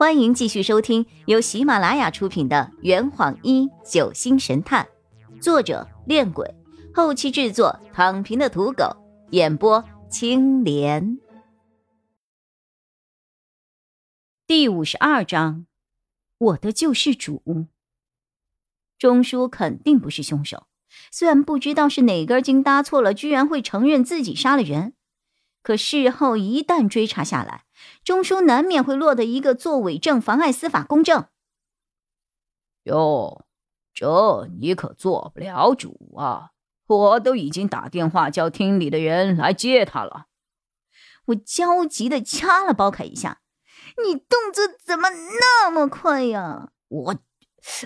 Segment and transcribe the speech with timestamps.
[0.00, 4.88] 欢迎继续收听由喜马拉雅出品的《圆谎一九星神探》，
[5.42, 6.54] 作者：恋鬼，
[6.94, 8.96] 后期制作：躺平的土狗，
[9.32, 11.18] 演播：青莲。
[14.46, 15.66] 第五十二章，
[16.38, 17.66] 我的救世主。
[18.98, 20.66] 钟叔肯定不是凶手，
[21.12, 24.94] 虽然不知道是哪根筋搭错了，居然会承认自己杀了人。
[25.62, 27.64] 可事后一旦追查下来，
[28.02, 31.26] 钟叔难免会落得一个作伪证妨碍司法公正。
[32.84, 33.44] 哟，
[33.92, 36.50] 这你可做不了主啊！
[36.86, 40.26] 我都已经打电话叫厅里的人来接他了。
[41.26, 43.42] 我焦急的掐了包凯一下
[44.04, 47.16] ：“你动作怎么那么快呀？”我，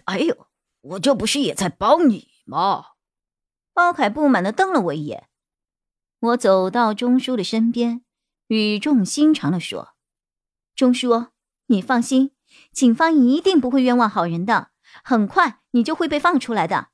[0.04, 0.46] 哎呦，
[0.80, 2.92] 我这不是也在帮你吗？
[3.74, 5.28] 包凯不满的瞪了我一眼。
[6.20, 8.03] 我走到钟叔的身边，
[8.54, 9.94] 语重心长的说
[10.76, 11.26] ：“钟叔，
[11.66, 12.30] 你放心，
[12.70, 14.70] 警方一定不会冤枉好人的，
[15.02, 16.90] 很快你就会被放出来的。”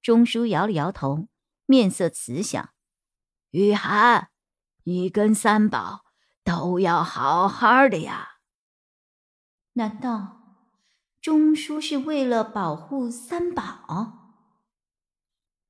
[0.00, 1.26] 钟叔摇了摇头，
[1.66, 2.70] 面色慈祥
[3.50, 4.28] ：“雨涵，
[4.84, 6.04] 你跟三宝
[6.44, 8.36] 都要好好的呀。
[9.72, 10.40] 难道
[11.20, 14.18] 钟叔是为了保护三宝？”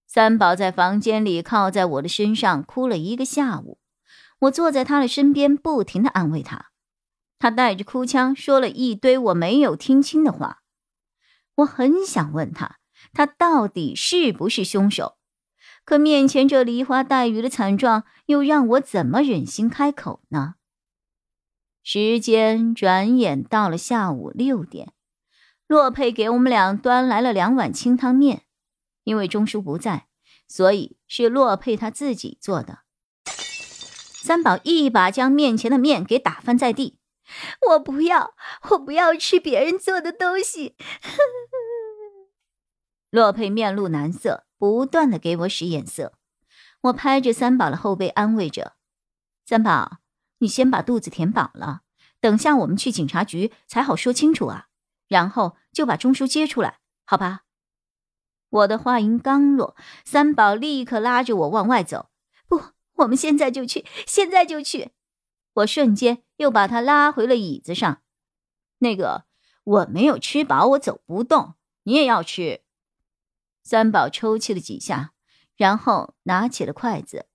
[0.07, 3.80] 三宝在房间里靠在我的身上哭了一个下午，
[4.41, 6.71] 我坐在他的身边，不停的安慰他。
[7.39, 10.63] 他带着哭腔说了一堆我没有听清的话。
[11.57, 12.79] 我很想问他，
[13.13, 15.17] 他到底是不是凶手？
[15.85, 20.55] 可面前这梨花带雨的惨状，又让我怎么忍心开口呢？
[21.83, 24.93] 时间转眼到了下午六点，
[25.67, 28.43] 洛佩给我们俩端来了两碗清汤面。
[29.05, 30.07] 因为钟叔不在，
[30.47, 32.81] 所以是洛佩他自己做的。
[34.23, 36.99] 三宝一把将面前的面给打翻在地。
[37.71, 38.35] 我不要，
[38.71, 40.77] 我不要吃别人做的东西。
[43.11, 46.13] 洛佩面露难色，不断的给我使眼色。
[46.83, 48.75] 我拍着三宝的后背安慰着
[49.47, 49.99] ：“三宝，
[50.39, 51.81] 你先把肚子填饱了，
[52.21, 54.67] 等下我们去警察局才好说清楚啊。
[55.09, 57.43] 然后就把钟叔接出来，好吧？”
[58.51, 62.11] 我的话音刚落，三宝立刻拉着我往外走。
[62.49, 62.61] 不，
[63.01, 64.91] 我们现在就去，现在就去！
[65.55, 68.03] 我瞬间又把他拉回了椅子上。
[68.79, 69.25] 那个，
[69.65, 71.55] 我没有吃饱，我走不动。
[71.85, 72.63] 你也要吃。
[73.63, 75.13] 三宝抽泣了几下，
[75.57, 77.27] 然后拿起了筷子，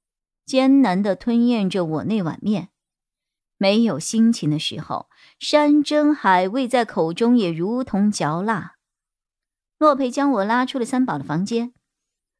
[0.46, 2.70] 艰难地吞咽着我那碗面。
[3.58, 5.10] 没有心情的时候，
[5.40, 8.76] 山珍海味在口中也如同嚼蜡。
[9.78, 11.74] 洛佩将我拉出了三宝的房间。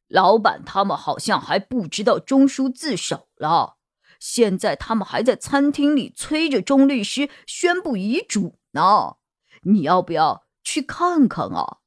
[0.08, 3.76] 老板他们好像还不知道钟叔自首了，
[4.20, 9.16] 现在他们还在餐厅里催着钟律师宣布遗嘱呢。
[9.62, 11.78] 你要不要去看看啊？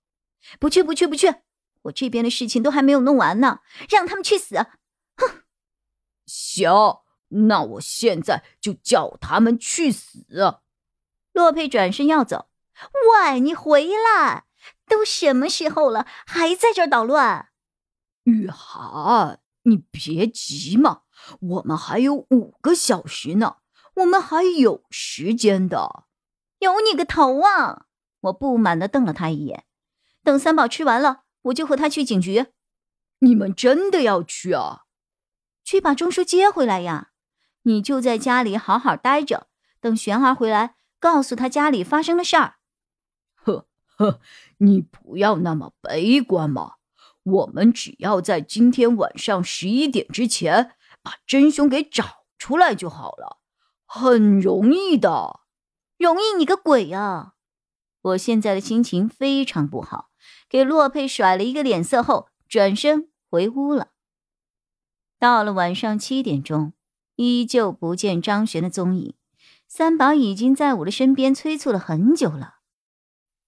[0.59, 1.34] 不去，不去，不去！
[1.84, 3.59] 我这边的事情都还没有弄完呢，
[3.90, 4.57] 让他们去死！
[5.16, 5.44] 哼！
[6.25, 7.00] 行，
[7.30, 10.25] 那我现在就叫他们去死。
[11.31, 12.50] 洛佩转身要走。
[13.24, 14.46] 喂，你回来！
[14.88, 17.48] 都什么时候了，还在这捣乱？
[18.24, 21.02] 雨涵，你别急嘛，
[21.40, 23.57] 我们还有五个小时呢，
[23.96, 26.06] 我们还有时间的。
[26.59, 27.85] 有你个头啊！
[28.22, 29.66] 我不满的瞪了他一眼。
[30.24, 32.47] 等三宝吃完了，我就和他去警局。
[33.19, 34.84] 你们真的要去啊？
[35.63, 37.12] 去把钟叔接回来呀！
[37.63, 39.47] 你就在家里好好待着，
[39.80, 42.56] 等璇儿回来，告诉他家里发生的事儿。
[43.36, 44.19] 呵呵。
[44.57, 46.75] 你不要那么悲观嘛！
[47.24, 50.72] 我们只要在今天晚上十一点之前
[51.02, 53.40] 把真凶给找出来就好了，
[53.85, 55.41] 很容易的。
[55.97, 57.34] 容易你个鬼啊！
[58.02, 60.12] 我现在的心情非常不好，
[60.47, 63.90] 给洛佩甩了一个脸色后，转身回屋了。
[65.19, 66.72] 到了晚上七点钟，
[67.18, 69.13] 依旧不见张璇的踪影。
[69.68, 72.59] 三宝已经在我的身边催促了很久了。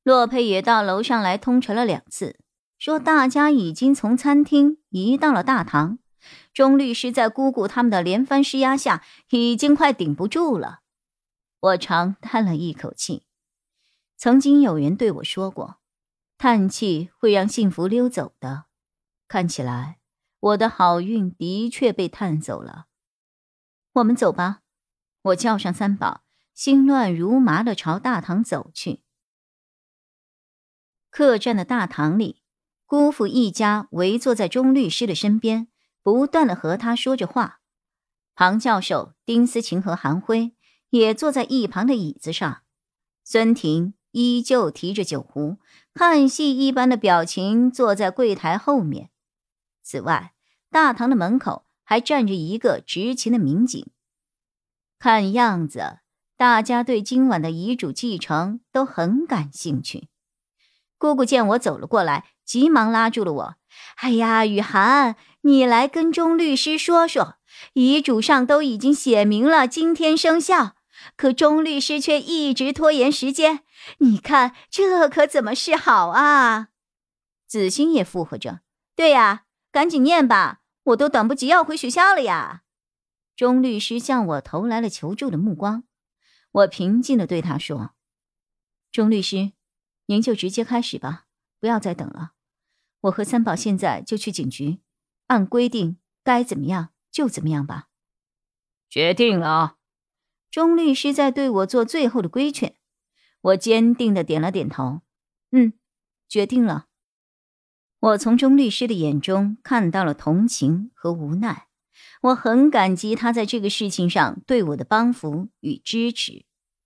[0.04, 2.38] 洛佩也到楼上来通传了两次，
[2.82, 6.00] 说大家已经从餐厅移到了大堂。
[6.52, 10.80] 钟律师在姑姑他们的连番施压下，已经快顶不住了。
[11.60, 13.28] 我长叹了一口气。
[14.18, 15.78] 曾经有人对我说过，
[16.40, 18.66] 叹气会让幸福溜走的。
[19.28, 20.00] 看起来
[20.40, 22.88] 我的好运的确被叹走了。
[23.94, 24.62] 我们走吧。
[25.22, 26.24] 我叫上三宝，
[26.56, 29.04] 心乱如麻的朝大堂走去。
[31.12, 32.41] 客栈的大堂里，
[32.92, 35.70] 姑父一家围坐在钟律师的身边，
[36.04, 37.62] 不断的和他说着话。
[38.36, 40.58] 庞教授、丁思琴和韩辉
[40.90, 42.64] 也坐在一旁的椅子上。
[43.24, 45.56] 孙婷依旧提着酒壶，
[45.94, 49.10] 看戏一般的表情，坐在柜台后面。
[49.82, 50.34] 此外，
[50.70, 53.90] 大堂的门口还站着一个执勤的民警。
[55.00, 56.00] 看样子，
[56.36, 60.10] 大家对今晚的遗嘱继承都很感兴趣。
[61.02, 63.56] 姑姑见我走了过来，急忙拉住了我
[64.02, 67.38] ：“哎呀，雨涵，你来跟钟律师说说，
[67.74, 70.76] 遗嘱上都已经写明了今天生效，
[71.18, 73.62] 可钟律师却一直拖延时间，
[73.98, 76.68] 你看这可怎么是好啊？”
[77.50, 78.60] 子欣也附和着
[78.96, 82.62] ：“对呀，赶紧念吧，我都等不及要回学校了呀。”
[83.36, 85.86] 钟律师向我投来了求助的目光，
[86.52, 87.96] 我平静的对他说
[88.94, 89.54] ：“钟律师，
[90.12, 91.24] 您就直接开始吧，
[91.58, 92.34] 不要再等了。
[93.04, 94.80] 我和三宝现在就去警局，
[95.28, 97.88] 按规定该怎么样就怎么样吧。”
[98.92, 99.78] 决定了。
[100.50, 102.76] 钟律师在对我做最后的规劝，
[103.40, 105.00] 我坚定的点了点头
[105.52, 105.72] ：“嗯，
[106.28, 106.88] 决定了。”
[108.02, 111.70] 我从钟律师的眼中看到了同情和无奈。
[112.24, 116.44] 我很感激他在这个事情上对我的帮扶与支持，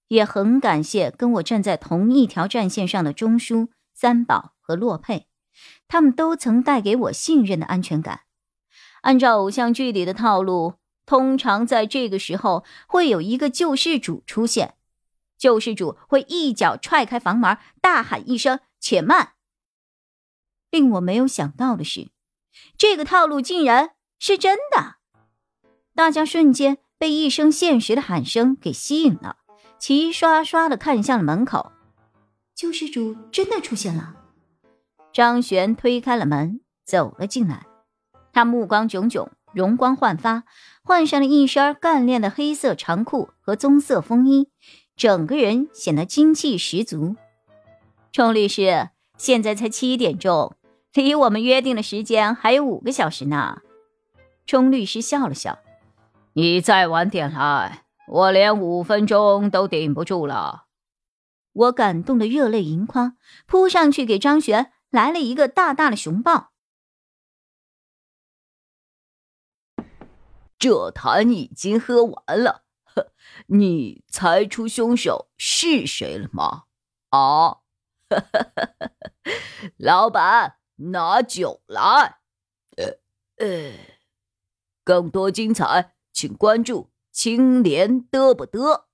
[0.07, 5.28] 也很感谢跟我站在同一条战线上的钟叔、三宝和洛佩，
[5.88, 8.22] 他们都曾带给我信任的安全感。
[9.02, 10.75] 按照偶像剧里的套路，
[11.06, 14.75] 通常在这个时候会有一个救世主出现，
[15.38, 19.34] 救世主会一脚踹开房门，大喊一声“且慢”。
[20.72, 22.10] 令我没有想到的是，
[22.78, 24.96] 这个套路竟然是真的。
[25.94, 29.38] 大家瞬间被一声现实的喊声给吸引了，
[29.80, 31.72] 齐刷刷的看向了门口。
[32.56, 34.16] 救世主真的出现了。
[35.13, 37.66] 张璇推开了门，走了进来。
[38.33, 40.44] 他目光炯炯，容光焕发，
[40.83, 44.50] 换上了一身干练的黑色长裤和棕色风衣，
[44.95, 47.16] 整个人显得精气十足。
[48.12, 50.56] 钟律师，现在才七点钟，
[50.94, 53.62] 离我们约定的时间还有五个小时呢。
[54.45, 55.60] 钟律师笑了笑。
[56.33, 60.68] 你再晚点来，我连五分钟都顶不住了。
[61.54, 66.52] 我感动的热泪盈眶，扑上去给张璇来了一个大大的熊抱。
[70.57, 73.12] 这坛已经喝完了，呵
[73.48, 76.63] 你猜出凶手是谁了吗？
[77.10, 77.60] 啊，
[79.78, 82.19] 老板，拿酒来。
[82.78, 83.00] 呃
[83.38, 83.74] 呃，
[84.84, 85.94] 更多精彩。
[86.12, 88.88] 请关注青莲得不得。